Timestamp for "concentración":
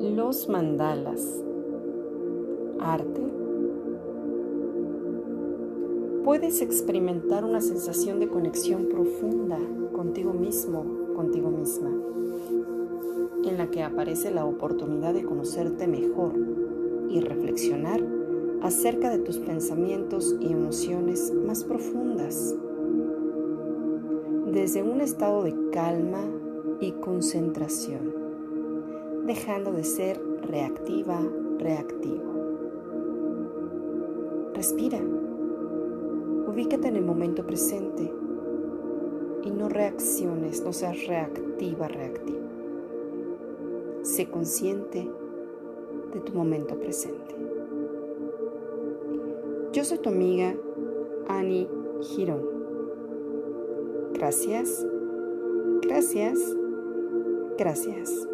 26.92-28.29